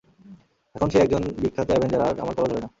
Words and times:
এখন 0.75 0.87
সে 0.89 0.97
একজন 1.01 1.21
বিখ্যাত 1.41 1.67
অ্যাভেঞ্জার 1.71 2.01
আর 2.01 2.15
আমার 2.23 2.35
কলও 2.37 2.49
ধরে 2.51 2.61
না। 2.63 2.69